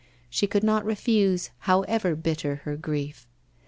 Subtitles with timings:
[0.31, 3.27] She could not refuse, however bitter her grief.